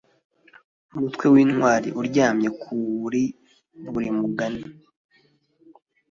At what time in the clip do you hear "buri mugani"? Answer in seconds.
3.91-4.63